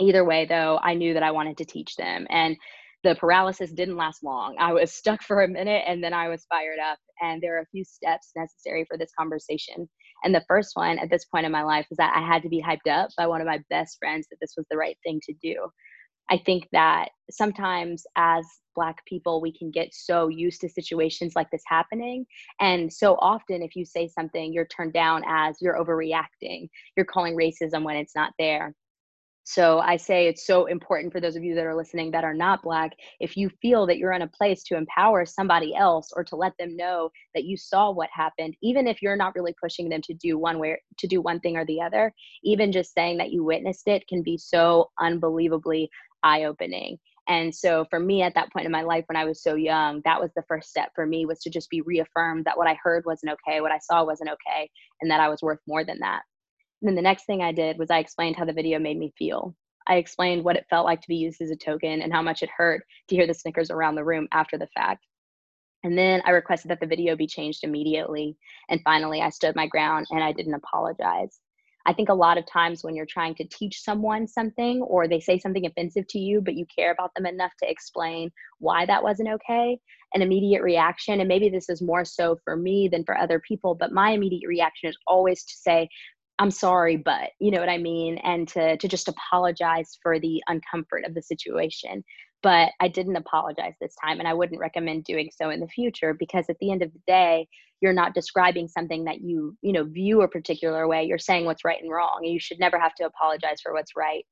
Either 0.00 0.24
way, 0.24 0.46
though, 0.46 0.78
I 0.82 0.94
knew 0.94 1.14
that 1.14 1.24
I 1.24 1.32
wanted 1.32 1.56
to 1.58 1.64
teach 1.64 1.96
them. 1.96 2.26
And 2.30 2.56
the 3.04 3.14
paralysis 3.14 3.72
didn't 3.72 3.96
last 3.96 4.24
long. 4.24 4.56
I 4.58 4.72
was 4.72 4.92
stuck 4.92 5.22
for 5.22 5.42
a 5.42 5.48
minute 5.48 5.84
and 5.86 6.02
then 6.02 6.12
I 6.12 6.28
was 6.28 6.46
fired 6.48 6.78
up. 6.78 6.98
And 7.20 7.40
there 7.40 7.56
are 7.56 7.62
a 7.62 7.66
few 7.72 7.84
steps 7.84 8.32
necessary 8.36 8.84
for 8.88 8.98
this 8.98 9.12
conversation. 9.18 9.88
And 10.24 10.34
the 10.34 10.44
first 10.48 10.72
one 10.74 10.98
at 10.98 11.10
this 11.10 11.24
point 11.26 11.46
in 11.46 11.52
my 11.52 11.62
life 11.62 11.86
was 11.90 11.96
that 11.98 12.14
I 12.16 12.26
had 12.26 12.42
to 12.42 12.48
be 12.48 12.62
hyped 12.62 12.90
up 12.90 13.10
by 13.16 13.26
one 13.26 13.40
of 13.40 13.46
my 13.46 13.60
best 13.70 13.98
friends 13.98 14.26
that 14.30 14.36
this 14.40 14.54
was 14.56 14.66
the 14.70 14.76
right 14.76 14.96
thing 15.04 15.20
to 15.24 15.34
do. 15.42 15.68
I 16.30 16.38
think 16.44 16.68
that 16.72 17.08
sometimes 17.30 18.04
as 18.16 18.44
Black 18.74 19.04
people, 19.06 19.40
we 19.40 19.56
can 19.56 19.70
get 19.70 19.88
so 19.92 20.28
used 20.28 20.60
to 20.60 20.68
situations 20.68 21.32
like 21.34 21.50
this 21.50 21.62
happening. 21.66 22.26
And 22.60 22.92
so 22.92 23.16
often, 23.16 23.62
if 23.62 23.74
you 23.74 23.84
say 23.84 24.08
something, 24.08 24.52
you're 24.52 24.66
turned 24.66 24.92
down 24.92 25.22
as 25.26 25.56
you're 25.60 25.78
overreacting, 25.78 26.68
you're 26.96 27.06
calling 27.06 27.36
racism 27.36 27.82
when 27.82 27.96
it's 27.96 28.14
not 28.14 28.32
there. 28.38 28.74
So 29.50 29.78
I 29.78 29.96
say 29.96 30.26
it's 30.26 30.46
so 30.46 30.66
important 30.66 31.10
for 31.10 31.20
those 31.20 31.34
of 31.34 31.42
you 31.42 31.54
that 31.54 31.64
are 31.64 31.74
listening 31.74 32.10
that 32.10 32.22
are 32.22 32.34
not 32.34 32.62
Black, 32.62 32.92
if 33.18 33.34
you 33.34 33.48
feel 33.62 33.86
that 33.86 33.96
you're 33.96 34.12
in 34.12 34.20
a 34.20 34.28
place 34.28 34.62
to 34.64 34.76
empower 34.76 35.24
somebody 35.24 35.74
else 35.74 36.12
or 36.14 36.22
to 36.24 36.36
let 36.36 36.52
them 36.58 36.76
know 36.76 37.08
that 37.34 37.44
you 37.44 37.56
saw 37.56 37.90
what 37.90 38.10
happened, 38.12 38.54
even 38.62 38.86
if 38.86 39.00
you're 39.00 39.16
not 39.16 39.34
really 39.34 39.54
pushing 39.58 39.88
them 39.88 40.02
to 40.02 40.12
do 40.12 40.36
one 40.36 40.58
way 40.58 40.78
to 40.98 41.06
do 41.06 41.22
one 41.22 41.40
thing 41.40 41.56
or 41.56 41.64
the 41.64 41.80
other, 41.80 42.12
even 42.44 42.70
just 42.70 42.92
saying 42.92 43.16
that 43.16 43.32
you 43.32 43.42
witnessed 43.42 43.88
it 43.88 44.06
can 44.06 44.22
be 44.22 44.36
so 44.36 44.90
unbelievably 45.00 45.88
eye-opening. 46.22 46.98
And 47.26 47.54
so 47.54 47.86
for 47.88 47.98
me 47.98 48.20
at 48.20 48.34
that 48.34 48.52
point 48.52 48.66
in 48.66 48.72
my 48.72 48.82
life 48.82 49.06
when 49.06 49.16
I 49.16 49.24
was 49.24 49.42
so 49.42 49.54
young, 49.54 50.02
that 50.04 50.20
was 50.20 50.30
the 50.36 50.44
first 50.46 50.68
step 50.68 50.90
for 50.94 51.06
me 51.06 51.24
was 51.24 51.38
to 51.40 51.48
just 51.48 51.70
be 51.70 51.80
reaffirmed 51.80 52.44
that 52.44 52.58
what 52.58 52.68
I 52.68 52.76
heard 52.82 53.06
wasn't 53.06 53.32
okay, 53.32 53.62
what 53.62 53.72
I 53.72 53.78
saw 53.78 54.04
wasn't 54.04 54.28
okay, 54.28 54.68
and 55.00 55.10
that 55.10 55.20
I 55.20 55.30
was 55.30 55.40
worth 55.40 55.60
more 55.66 55.84
than 55.84 56.00
that. 56.00 56.20
And 56.80 56.88
then 56.88 56.94
the 56.94 57.02
next 57.02 57.24
thing 57.24 57.42
I 57.42 57.52
did 57.52 57.78
was 57.78 57.90
I 57.90 57.98
explained 57.98 58.36
how 58.36 58.44
the 58.44 58.52
video 58.52 58.78
made 58.78 58.98
me 58.98 59.12
feel. 59.18 59.54
I 59.86 59.96
explained 59.96 60.44
what 60.44 60.56
it 60.56 60.66
felt 60.68 60.84
like 60.84 61.00
to 61.00 61.08
be 61.08 61.16
used 61.16 61.40
as 61.40 61.50
a 61.50 61.56
token 61.56 62.02
and 62.02 62.12
how 62.12 62.22
much 62.22 62.42
it 62.42 62.50
hurt 62.54 62.84
to 63.08 63.16
hear 63.16 63.26
the 63.26 63.34
snickers 63.34 63.70
around 63.70 63.94
the 63.94 64.04
room 64.04 64.28
after 64.32 64.58
the 64.58 64.68
fact. 64.76 65.04
And 65.82 65.96
then 65.96 66.22
I 66.26 66.30
requested 66.30 66.70
that 66.70 66.80
the 66.80 66.86
video 66.86 67.16
be 67.16 67.26
changed 67.26 67.64
immediately. 67.64 68.36
And 68.68 68.80
finally, 68.84 69.22
I 69.22 69.30
stood 69.30 69.56
my 69.56 69.66
ground 69.66 70.06
and 70.10 70.22
I 70.22 70.32
didn't 70.32 70.54
apologize. 70.54 71.40
I 71.86 71.94
think 71.94 72.10
a 72.10 72.14
lot 72.14 72.36
of 72.36 72.44
times 72.46 72.84
when 72.84 72.94
you're 72.94 73.06
trying 73.06 73.34
to 73.36 73.44
teach 73.44 73.80
someone 73.80 74.28
something 74.28 74.82
or 74.82 75.08
they 75.08 75.20
say 75.20 75.38
something 75.38 75.64
offensive 75.64 76.06
to 76.08 76.18
you, 76.18 76.42
but 76.42 76.54
you 76.54 76.66
care 76.76 76.92
about 76.92 77.12
them 77.14 77.24
enough 77.24 77.52
to 77.62 77.70
explain 77.70 78.30
why 78.58 78.84
that 78.84 79.02
wasn't 79.02 79.30
okay, 79.30 79.78
an 80.12 80.20
immediate 80.20 80.62
reaction, 80.62 81.20
and 81.20 81.28
maybe 81.28 81.48
this 81.48 81.70
is 81.70 81.80
more 81.80 82.04
so 82.04 82.36
for 82.44 82.56
me 82.56 82.88
than 82.88 83.04
for 83.04 83.16
other 83.16 83.40
people, 83.40 83.74
but 83.74 83.92
my 83.92 84.10
immediate 84.10 84.48
reaction 84.48 84.90
is 84.90 84.98
always 85.06 85.44
to 85.44 85.54
say, 85.54 85.88
I'm 86.38 86.50
sorry, 86.50 86.96
but 86.96 87.30
you 87.40 87.50
know 87.50 87.60
what 87.60 87.68
I 87.68 87.78
mean? 87.78 88.18
And 88.18 88.46
to, 88.48 88.76
to 88.76 88.88
just 88.88 89.08
apologize 89.08 89.98
for 90.02 90.20
the 90.20 90.42
uncomfort 90.48 91.06
of 91.06 91.14
the 91.14 91.22
situation. 91.22 92.04
But 92.42 92.70
I 92.78 92.86
didn't 92.86 93.16
apologize 93.16 93.74
this 93.80 93.96
time, 94.02 94.20
and 94.20 94.28
I 94.28 94.34
wouldn't 94.34 94.60
recommend 94.60 95.04
doing 95.04 95.30
so 95.36 95.50
in 95.50 95.58
the 95.58 95.66
future 95.66 96.14
because 96.14 96.46
at 96.48 96.56
the 96.60 96.70
end 96.70 96.82
of 96.82 96.92
the 96.92 97.00
day, 97.06 97.48
you're 97.80 97.92
not 97.92 98.14
describing 98.14 98.68
something 98.68 99.04
that 99.04 99.20
you, 99.20 99.56
you 99.60 99.72
know, 99.72 99.84
view 99.84 100.22
a 100.22 100.28
particular 100.28 100.86
way. 100.86 101.04
You're 101.04 101.18
saying 101.18 101.44
what's 101.46 101.64
right 101.64 101.82
and 101.82 101.90
wrong, 101.90 102.20
and 102.22 102.32
you 102.32 102.38
should 102.38 102.60
never 102.60 102.78
have 102.78 102.94
to 102.96 103.06
apologize 103.06 103.60
for 103.60 103.72
what's 103.72 103.96
right. 103.96 104.24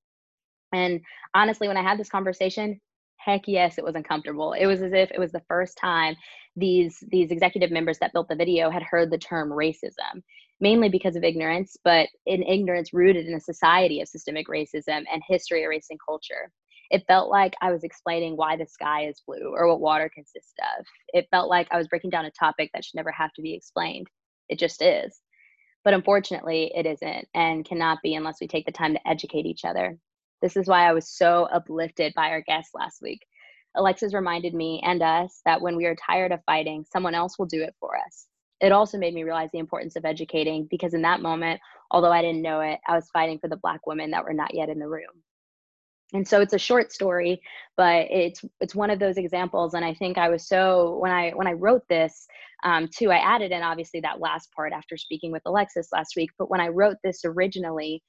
And 0.72 1.00
honestly, 1.34 1.66
when 1.66 1.76
I 1.76 1.82
had 1.82 1.98
this 1.98 2.08
conversation, 2.08 2.80
heck 3.16 3.42
yes, 3.48 3.78
it 3.78 3.84
was 3.84 3.96
uncomfortable. 3.96 4.52
It 4.52 4.66
was 4.66 4.82
as 4.82 4.92
if 4.92 5.10
it 5.10 5.18
was 5.18 5.32
the 5.32 5.42
first 5.48 5.76
time 5.76 6.14
these 6.54 7.02
these 7.08 7.30
executive 7.30 7.70
members 7.70 7.98
that 7.98 8.12
built 8.12 8.28
the 8.28 8.36
video 8.36 8.70
had 8.70 8.82
heard 8.82 9.10
the 9.10 9.18
term 9.18 9.50
racism 9.50 10.22
mainly 10.60 10.88
because 10.88 11.16
of 11.16 11.24
ignorance, 11.24 11.76
but 11.84 12.08
in 12.24 12.42
ignorance 12.42 12.94
rooted 12.94 13.26
in 13.26 13.34
a 13.34 13.40
society 13.40 14.00
of 14.00 14.08
systemic 14.08 14.48
racism 14.48 15.04
and 15.12 15.22
history 15.26 15.62
erasing 15.62 15.98
culture. 16.04 16.50
It 16.90 17.04
felt 17.08 17.30
like 17.30 17.54
I 17.60 17.72
was 17.72 17.84
explaining 17.84 18.36
why 18.36 18.56
the 18.56 18.66
sky 18.66 19.06
is 19.06 19.22
blue 19.26 19.52
or 19.54 19.68
what 19.68 19.80
water 19.80 20.10
consists 20.12 20.54
of. 20.78 20.86
It 21.08 21.26
felt 21.30 21.50
like 21.50 21.66
I 21.70 21.78
was 21.78 21.88
breaking 21.88 22.10
down 22.10 22.26
a 22.26 22.30
topic 22.30 22.70
that 22.72 22.84
should 22.84 22.94
never 22.94 23.10
have 23.10 23.32
to 23.34 23.42
be 23.42 23.54
explained. 23.54 24.06
It 24.48 24.58
just 24.58 24.80
is. 24.80 25.20
But 25.84 25.94
unfortunately, 25.94 26.72
it 26.74 26.86
isn't 26.86 27.28
and 27.34 27.64
cannot 27.64 27.98
be 28.02 28.14
unless 28.14 28.40
we 28.40 28.46
take 28.46 28.66
the 28.66 28.72
time 28.72 28.94
to 28.94 29.08
educate 29.08 29.46
each 29.46 29.64
other. 29.64 29.98
This 30.42 30.56
is 30.56 30.68
why 30.68 30.88
I 30.88 30.92
was 30.92 31.08
so 31.08 31.48
uplifted 31.52 32.12
by 32.14 32.28
our 32.28 32.42
guest 32.42 32.70
last 32.74 33.02
week. 33.02 33.20
Alexis 33.74 34.14
reminded 34.14 34.54
me 34.54 34.80
and 34.84 35.02
us 35.02 35.40
that 35.44 35.60
when 35.60 35.76
we 35.76 35.86
are 35.86 35.96
tired 35.96 36.32
of 36.32 36.40
fighting, 36.46 36.84
someone 36.90 37.14
else 37.14 37.38
will 37.38 37.46
do 37.46 37.62
it 37.62 37.74
for 37.80 37.96
us 37.96 38.26
it 38.60 38.72
also 38.72 38.98
made 38.98 39.14
me 39.14 39.24
realize 39.24 39.50
the 39.52 39.58
importance 39.58 39.96
of 39.96 40.04
educating 40.04 40.66
because 40.70 40.94
in 40.94 41.02
that 41.02 41.20
moment, 41.20 41.60
although 41.90 42.12
I 42.12 42.22
didn't 42.22 42.42
know 42.42 42.60
it, 42.60 42.78
I 42.88 42.94
was 42.94 43.10
fighting 43.10 43.38
for 43.38 43.48
the 43.48 43.56
black 43.56 43.86
women 43.86 44.10
that 44.12 44.24
were 44.24 44.32
not 44.32 44.54
yet 44.54 44.68
in 44.68 44.78
the 44.78 44.88
room. 44.88 45.22
And 46.12 46.26
so 46.26 46.40
it's 46.40 46.52
a 46.52 46.58
short 46.58 46.92
story, 46.92 47.40
but 47.76 48.06
it's 48.10 48.44
it's 48.60 48.76
one 48.76 48.90
of 48.90 49.00
those 49.00 49.16
examples. 49.16 49.74
And 49.74 49.84
I 49.84 49.92
think 49.92 50.18
I 50.18 50.28
was 50.28 50.46
so 50.46 50.98
when 50.98 51.10
I 51.10 51.30
when 51.30 51.48
I 51.48 51.52
wrote 51.52 51.82
this 51.88 52.26
um, 52.64 52.88
too, 52.88 53.10
I 53.10 53.16
added 53.16 53.52
in 53.52 53.62
obviously 53.62 54.00
that 54.00 54.20
last 54.20 54.52
part 54.52 54.72
after 54.72 54.96
speaking 54.96 55.32
with 55.32 55.42
Alexis 55.46 55.88
last 55.92 56.14
week. 56.16 56.30
But 56.38 56.48
when 56.48 56.60
I 56.60 56.68
wrote 56.68 56.96
this 57.02 57.22
originally, 57.24 58.02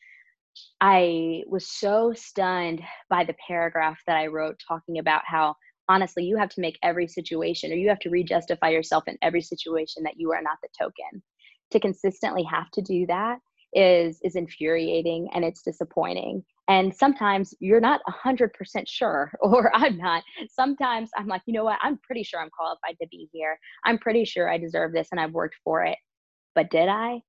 I 0.79 1.43
was 1.47 1.69
so 1.69 2.13
stunned 2.15 2.81
by 3.09 3.23
the 3.23 3.35
paragraph 3.47 3.99
that 4.05 4.17
I 4.17 4.27
wrote 4.27 4.61
talking 4.65 4.99
about 4.99 5.23
how 5.25 5.55
honestly 5.89 6.23
you 6.23 6.37
have 6.37 6.49
to 6.49 6.61
make 6.61 6.77
every 6.83 7.07
situation 7.07 7.71
or 7.71 7.75
you 7.75 7.89
have 7.89 7.99
to 7.99 8.09
re-justify 8.09 8.69
yourself 8.69 9.03
in 9.07 9.17
every 9.21 9.41
situation 9.41 10.03
that 10.03 10.15
you 10.17 10.31
are 10.31 10.41
not 10.41 10.57
the 10.61 10.69
token. 10.77 11.21
To 11.71 11.79
consistently 11.79 12.43
have 12.43 12.71
to 12.71 12.81
do 12.81 13.05
that 13.07 13.39
is 13.73 14.19
is 14.23 14.35
infuriating 14.35 15.29
and 15.33 15.43
it's 15.43 15.61
disappointing. 15.61 16.43
And 16.69 16.93
sometimes 16.95 17.53
you're 17.59 17.79
not 17.79 18.01
100% 18.25 18.49
sure 18.87 19.31
or 19.41 19.75
i'm 19.75 19.97
not. 19.97 20.23
Sometimes 20.49 21.09
i'm 21.17 21.27
like 21.27 21.41
you 21.45 21.53
know 21.53 21.65
what? 21.65 21.79
I'm 21.81 21.97
pretty 21.99 22.23
sure 22.23 22.39
i'm 22.39 22.49
qualified 22.49 22.97
to 23.01 23.07
be 23.09 23.29
here. 23.31 23.59
I'm 23.85 23.97
pretty 23.97 24.25
sure 24.25 24.49
i 24.49 24.57
deserve 24.57 24.93
this 24.93 25.09
and 25.11 25.19
i've 25.19 25.33
worked 25.33 25.57
for 25.63 25.83
it. 25.83 25.97
But 26.55 26.69
did 26.69 26.89
i? 26.89 27.19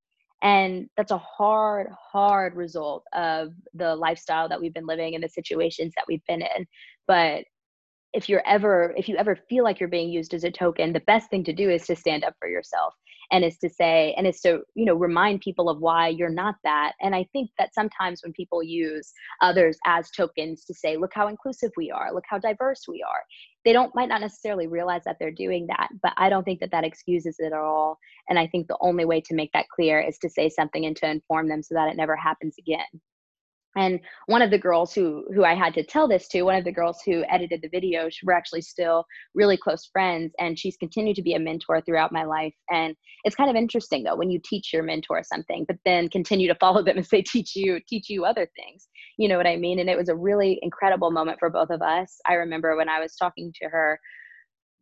And 0.40 0.88
that's 0.96 1.10
a 1.10 1.18
hard 1.18 1.88
hard 2.12 2.54
result 2.54 3.04
of 3.12 3.52
the 3.74 3.96
lifestyle 3.96 4.48
that 4.48 4.60
we've 4.60 4.74
been 4.74 4.86
living 4.86 5.14
and 5.14 5.24
the 5.24 5.28
situations 5.28 5.92
that 5.96 6.04
we've 6.06 6.24
been 6.28 6.42
in. 6.42 6.66
But 7.08 7.44
if 8.12 8.28
you're 8.28 8.46
ever 8.46 8.94
if 8.96 9.08
you 9.08 9.16
ever 9.16 9.36
feel 9.48 9.64
like 9.64 9.80
you're 9.80 9.88
being 9.88 10.10
used 10.10 10.34
as 10.34 10.44
a 10.44 10.50
token 10.50 10.92
the 10.92 11.00
best 11.00 11.30
thing 11.30 11.44
to 11.44 11.52
do 11.52 11.70
is 11.70 11.86
to 11.86 11.96
stand 11.96 12.24
up 12.24 12.34
for 12.40 12.48
yourself 12.48 12.94
and 13.30 13.44
is 13.44 13.58
to 13.58 13.68
say 13.68 14.14
and 14.16 14.26
is 14.26 14.40
to 14.40 14.60
you 14.74 14.84
know 14.84 14.94
remind 14.94 15.40
people 15.40 15.68
of 15.68 15.80
why 15.80 16.08
you're 16.08 16.30
not 16.30 16.56
that. 16.64 16.92
And 17.00 17.14
i 17.14 17.26
think 17.32 17.50
that 17.58 17.74
sometimes 17.74 18.22
when 18.22 18.32
people 18.32 18.62
use 18.62 19.12
others 19.42 19.78
as 19.86 20.10
tokens 20.10 20.64
to 20.64 20.74
say 20.74 20.96
look 20.96 21.12
how 21.14 21.28
inclusive 21.28 21.70
we 21.76 21.90
are. 21.90 22.12
Look 22.12 22.24
how 22.28 22.38
diverse 22.38 22.84
we 22.88 23.02
are 23.02 23.22
they 23.64 23.72
don't 23.72 23.94
might 23.94 24.08
not 24.08 24.20
necessarily 24.20 24.66
realize 24.66 25.02
that 25.04 25.16
they're 25.18 25.30
doing 25.30 25.66
that 25.66 25.88
but 26.02 26.12
i 26.16 26.28
don't 26.28 26.44
think 26.44 26.60
that 26.60 26.70
that 26.70 26.84
excuses 26.84 27.36
it 27.38 27.46
at 27.46 27.52
all. 27.52 27.98
And 28.28 28.38
i 28.38 28.46
think 28.46 28.66
the 28.66 28.78
only 28.80 29.04
way 29.04 29.20
to 29.22 29.34
make 29.34 29.52
that 29.52 29.68
clear 29.68 30.00
is 30.00 30.18
to 30.18 30.30
say 30.30 30.48
something 30.48 30.86
and 30.86 30.96
to 30.96 31.10
inform 31.10 31.48
them 31.48 31.62
so 31.62 31.74
that 31.74 31.88
it 31.88 31.96
never 31.96 32.16
happens 32.16 32.54
again 32.58 32.86
and 33.78 34.00
one 34.26 34.42
of 34.42 34.50
the 34.50 34.58
girls 34.58 34.92
who 34.92 35.24
who 35.34 35.44
i 35.44 35.54
had 35.54 35.72
to 35.74 35.84
tell 35.84 36.08
this 36.08 36.28
to 36.28 36.42
one 36.42 36.56
of 36.56 36.64
the 36.64 36.72
girls 36.72 37.00
who 37.06 37.24
edited 37.30 37.62
the 37.62 37.68
video 37.68 38.08
we're 38.24 38.32
actually 38.32 38.60
still 38.60 39.04
really 39.34 39.56
close 39.56 39.88
friends 39.92 40.32
and 40.38 40.58
she's 40.58 40.76
continued 40.76 41.16
to 41.16 41.22
be 41.22 41.34
a 41.34 41.38
mentor 41.38 41.80
throughout 41.80 42.12
my 42.12 42.24
life. 42.24 42.54
And 42.70 42.94
it's 43.24 43.36
kind 43.36 43.50
of 43.50 43.56
interesting 43.56 44.04
though 44.04 44.16
when 44.16 44.30
you 44.30 44.40
teach 44.44 44.72
your 44.72 44.82
mentor 44.82 45.22
something 45.22 45.64
but 45.66 45.76
then 45.84 46.08
continue 46.08 46.48
to 46.48 46.54
follow 46.56 46.82
them 46.88 46.98
as 46.98 47.08
they 47.08 47.22
teach 47.22 47.54
you 47.54 47.80
teach 47.86 48.08
you 48.08 48.24
other 48.24 48.48
things. 48.56 48.88
You 49.16 49.28
know 49.28 49.36
what 49.36 49.46
i 49.46 49.56
mean? 49.56 49.78
And 49.78 49.88
it 49.88 49.96
was 49.96 50.08
a 50.08 50.16
really 50.16 50.58
incredible 50.62 51.10
moment 51.10 51.38
for 51.38 51.50
both 51.50 51.70
of 51.70 51.82
us. 51.82 52.18
I 52.26 52.34
remember 52.34 52.76
when 52.76 52.88
i 52.88 53.00
was 53.00 53.14
talking 53.16 53.52
to 53.62 53.68
her 53.68 54.00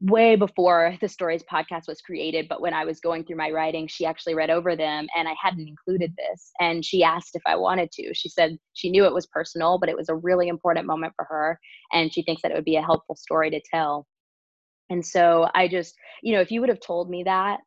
way 0.00 0.36
before 0.36 0.94
the 1.00 1.08
stories 1.08 1.42
podcast 1.50 1.88
was 1.88 2.02
created 2.02 2.46
but 2.50 2.60
when 2.60 2.74
i 2.74 2.84
was 2.84 3.00
going 3.00 3.24
through 3.24 3.36
my 3.36 3.50
writing 3.50 3.86
she 3.86 4.04
actually 4.04 4.34
read 4.34 4.50
over 4.50 4.76
them 4.76 5.06
and 5.16 5.26
i 5.26 5.34
hadn't 5.42 5.66
included 5.66 6.12
this. 6.18 6.50
And 6.60 6.84
she 6.84 7.02
asked 7.02 7.34
if 7.34 7.42
i 7.46 7.56
wanted 7.56 7.90
to. 7.92 8.12
She 8.12 8.28
said 8.28 8.58
she 8.74 8.90
knew 8.90 9.06
it 9.06 9.14
was 9.14 9.26
personal 9.26 9.78
but 9.78 9.88
it 9.88 9.96
was 9.96 10.10
a 10.10 10.14
really 10.14 10.48
important 10.48 10.86
moment 10.86 11.14
for 11.16 11.24
her 11.30 11.58
and 11.92 12.12
she 12.12 12.22
thinks 12.22 12.42
that 12.42 12.50
it 12.50 12.54
would 12.54 12.64
be 12.64 12.76
a 12.76 12.82
helpful 12.82 13.16
story 13.16 13.50
to 13.50 13.60
tell. 13.72 14.06
And 14.90 15.04
so 15.04 15.48
i 15.54 15.66
just 15.66 15.94
you 16.22 16.34
know 16.34 16.40
if 16.40 16.50
you 16.50 16.60
would 16.60 16.68
have 16.68 16.80
told 16.80 17.08
me 17.08 17.22
that 17.24 17.60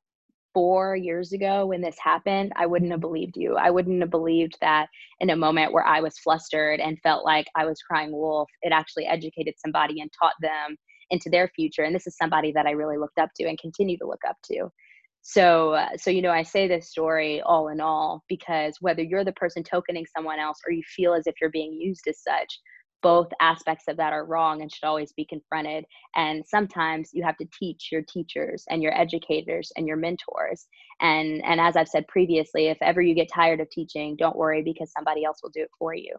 four 0.53 0.95
years 0.95 1.31
ago 1.31 1.67
when 1.67 1.81
this 1.81 1.97
happened, 2.03 2.51
I 2.55 2.65
wouldn't 2.65 2.91
have 2.91 3.01
believed 3.01 3.37
you. 3.37 3.55
I 3.55 3.69
wouldn't 3.69 4.01
have 4.01 4.09
believed 4.09 4.57
that 4.61 4.87
in 5.19 5.29
a 5.29 5.35
moment 5.35 5.73
where 5.73 5.85
I 5.85 6.01
was 6.01 6.17
flustered 6.17 6.79
and 6.79 6.99
felt 7.01 7.23
like 7.23 7.45
I 7.55 7.65
was 7.65 7.81
crying 7.81 8.11
wolf, 8.11 8.49
it 8.63 8.71
actually 8.71 9.05
educated 9.05 9.53
somebody 9.57 10.01
and 10.01 10.11
taught 10.19 10.33
them 10.41 10.75
into 11.11 11.29
their 11.29 11.47
future. 11.55 11.83
And 11.83 11.93
this 11.93 12.07
is 12.07 12.17
somebody 12.17 12.51
that 12.53 12.65
I 12.65 12.71
really 12.71 12.97
looked 12.97 13.19
up 13.19 13.29
to 13.37 13.47
and 13.47 13.59
continue 13.59 13.97
to 13.97 14.07
look 14.07 14.21
up 14.27 14.37
to. 14.51 14.69
So, 15.21 15.73
uh, 15.73 15.97
so 15.97 16.09
you 16.09 16.21
know, 16.21 16.31
I 16.31 16.43
say 16.43 16.67
this 16.67 16.89
story 16.89 17.41
all 17.41 17.67
in 17.67 17.81
all 17.81 18.23
because 18.29 18.77
whether 18.79 19.03
you're 19.03 19.25
the 19.25 19.33
person 19.33 19.63
tokening 19.63 20.05
someone 20.15 20.39
else 20.39 20.59
or 20.65 20.71
you 20.71 20.81
feel 20.95 21.13
as 21.13 21.27
if 21.27 21.35
you're 21.41 21.49
being 21.49 21.73
used 21.73 22.07
as 22.07 22.21
such, 22.21 22.59
both 23.01 23.27
aspects 23.39 23.85
of 23.87 23.97
that 23.97 24.13
are 24.13 24.25
wrong 24.25 24.61
and 24.61 24.71
should 24.71 24.85
always 24.85 25.13
be 25.13 25.25
confronted. 25.25 25.85
And 26.15 26.43
sometimes 26.45 27.11
you 27.13 27.23
have 27.23 27.37
to 27.37 27.47
teach 27.57 27.89
your 27.91 28.01
teachers 28.01 28.65
and 28.69 28.81
your 28.81 28.97
educators 28.97 29.71
and 29.75 29.87
your 29.87 29.97
mentors. 29.97 30.67
And 31.01 31.43
and 31.45 31.61
as 31.61 31.75
I've 31.75 31.87
said 31.87 32.07
previously, 32.07 32.67
if 32.67 32.77
ever 32.81 33.01
you 33.01 33.15
get 33.15 33.29
tired 33.33 33.61
of 33.61 33.69
teaching, 33.69 34.15
don't 34.17 34.35
worry 34.35 34.63
because 34.63 34.91
somebody 34.91 35.23
else 35.23 35.39
will 35.41 35.51
do 35.51 35.61
it 35.61 35.71
for 35.77 35.93
you. 35.93 36.15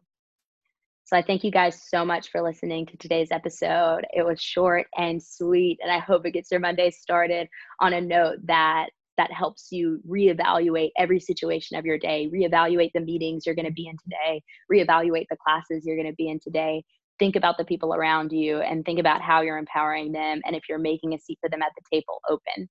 So 1.10 1.16
I 1.16 1.22
thank 1.22 1.42
you 1.42 1.50
guys 1.50 1.82
so 1.82 2.04
much 2.04 2.30
for 2.30 2.40
listening 2.40 2.86
to 2.86 2.96
today's 2.96 3.32
episode. 3.32 4.02
It 4.12 4.24
was 4.24 4.40
short 4.40 4.86
and 4.96 5.20
sweet, 5.20 5.80
and 5.82 5.90
I 5.90 5.98
hope 5.98 6.24
it 6.24 6.30
gets 6.30 6.52
your 6.52 6.60
Monday 6.60 6.88
started 6.92 7.48
on 7.80 7.94
a 7.94 8.00
note 8.00 8.36
that 8.44 8.90
that 9.16 9.32
helps 9.32 9.72
you 9.72 10.00
reevaluate 10.08 10.90
every 10.96 11.18
situation 11.18 11.76
of 11.76 11.84
your 11.84 11.98
day, 11.98 12.30
reevaluate 12.32 12.92
the 12.94 13.00
meetings 13.00 13.44
you're 13.44 13.56
going 13.56 13.66
to 13.66 13.72
be 13.72 13.88
in 13.88 13.96
today, 14.04 14.40
reevaluate 14.72 15.26
the 15.28 15.36
classes 15.44 15.84
you're 15.84 15.96
going 15.96 16.06
to 16.06 16.14
be 16.14 16.28
in 16.28 16.38
today. 16.38 16.80
Think 17.18 17.34
about 17.34 17.58
the 17.58 17.64
people 17.64 17.92
around 17.92 18.30
you 18.30 18.60
and 18.60 18.84
think 18.84 19.00
about 19.00 19.20
how 19.20 19.40
you're 19.40 19.58
empowering 19.58 20.12
them 20.12 20.40
and 20.46 20.54
if 20.54 20.62
you're 20.68 20.78
making 20.78 21.14
a 21.14 21.18
seat 21.18 21.38
for 21.40 21.50
them 21.50 21.62
at 21.62 21.72
the 21.76 21.96
table 21.96 22.20
open. 22.30 22.68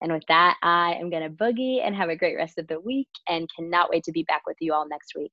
And 0.00 0.10
with 0.10 0.24
that, 0.28 0.56
I 0.62 0.94
am 0.94 1.10
going 1.10 1.24
to 1.24 1.28
boogie 1.28 1.86
and 1.86 1.94
have 1.94 2.08
a 2.08 2.16
great 2.16 2.36
rest 2.36 2.56
of 2.56 2.68
the 2.68 2.80
week 2.80 3.10
and 3.28 3.50
cannot 3.54 3.90
wait 3.90 4.04
to 4.04 4.12
be 4.12 4.22
back 4.22 4.44
with 4.46 4.56
you 4.60 4.72
all 4.72 4.88
next 4.88 5.12
week. 5.14 5.32